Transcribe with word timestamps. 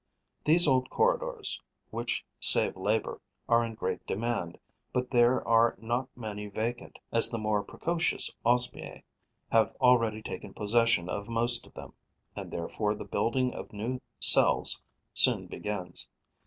These 0.43 0.67
old 0.67 0.89
corridors, 0.89 1.61
which 1.91 2.25
save 2.39 2.75
labour, 2.75 3.21
are 3.47 3.63
in 3.63 3.75
great 3.75 4.03
demand; 4.07 4.57
but 4.91 5.11
there 5.11 5.47
are 5.47 5.75
not 5.79 6.09
many 6.17 6.47
vacant, 6.47 6.97
as 7.11 7.29
the 7.29 7.37
more 7.37 7.61
precocious 7.61 8.33
Osmiae 8.43 9.03
have 9.51 9.75
already 9.79 10.23
taken 10.23 10.55
possession 10.55 11.07
of 11.07 11.29
most 11.29 11.67
of 11.67 11.75
them; 11.75 11.93
and 12.35 12.49
therefore 12.49 12.95
the 12.95 13.05
building 13.05 13.53
of 13.53 13.71
new 13.71 14.01
cells 14.19 14.81
soon 15.13 15.45
begins. 15.45 16.09